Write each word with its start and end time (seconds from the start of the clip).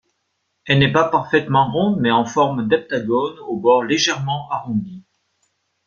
Elle 0.65 0.79
n'est 0.79 0.91
pas 0.91 1.09
parfaitement 1.11 1.71
ronde, 1.71 1.97
mais 1.99 2.09
en 2.09 2.25
forme 2.25 2.67
d'heptagone 2.67 3.37
aux 3.47 3.57
bords 3.59 3.83
légèrement 3.83 4.49
arrondis. 4.49 5.03